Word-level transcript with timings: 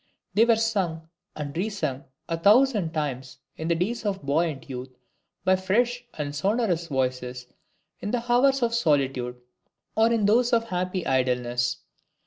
They 0.33 0.45
were 0.45 0.55
sung 0.55 1.09
and 1.35 1.55
re 1.55 1.69
sung 1.69 2.05
a 2.27 2.35
thousand 2.35 2.91
times 2.91 3.37
in 3.55 3.67
the 3.67 3.75
days 3.75 4.03
of 4.03 4.23
buoyant 4.23 4.67
youth, 4.67 4.97
by 5.45 5.55
fresh 5.57 6.03
and 6.17 6.35
sonorous 6.35 6.87
voices, 6.87 7.45
in 7.99 8.09
the 8.09 8.25
hours 8.27 8.63
of 8.63 8.73
solitude, 8.73 9.39
or 9.95 10.11
in 10.11 10.25
those 10.25 10.53
of 10.53 10.69
happy 10.69 11.05
idleness. 11.05 11.77